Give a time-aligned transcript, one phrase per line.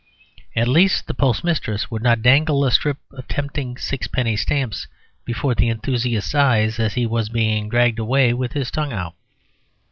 [0.55, 4.87] At least, the postmistress would not dangle a strip of tempting sixpenny stamps
[5.25, 9.13] before the enthusiast's eyes as he was being dragged away with his tongue out.